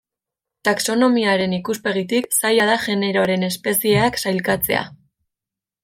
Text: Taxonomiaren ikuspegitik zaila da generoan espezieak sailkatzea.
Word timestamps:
Taxonomiaren 0.67 1.53
ikuspegitik 1.57 2.31
zaila 2.41 2.65
da 2.71 2.79
generoan 2.87 3.47
espezieak 3.53 4.19
sailkatzea. 4.25 4.85